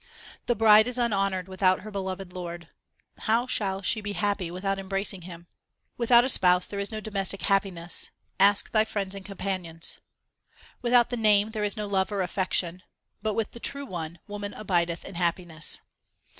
The 0.47 0.55
bride 0.55 0.87
is 0.87 0.97
unhonoured 0.97 1.47
without 1.47 1.81
her 1.81 1.91
beloved 1.91 2.33
Lord. 2.33 2.69
How 3.19 3.45
shall 3.45 3.83
she 3.83 4.01
be 4.01 4.13
happy 4.13 4.49
without 4.49 4.79
embracing 4.79 5.21
Him? 5.29 5.45
Without 5.95 6.25
a 6.25 6.29
spouse 6.29 6.67
there 6.67 6.79
is 6.79 6.91
no 6.91 6.99
domestic 6.99 7.43
happiness; 7.43 8.09
ask 8.39 8.71
thy 8.71 8.83
friends 8.83 9.13
and 9.13 9.23
companions. 9.23 9.99
Without 10.81 11.11
the 11.11 11.17
Name 11.17 11.51
there 11.51 11.63
is 11.63 11.77
no 11.77 11.85
love 11.87 12.11
or 12.11 12.23
affection; 12.23 12.81
but, 13.21 13.35
with 13.35 13.51
the 13.51 13.59
True 13.59 13.85
One, 13.85 14.17
woman 14.27 14.55
abideth 14.55 15.05
in 15.05 15.13
happiness. 15.13 15.81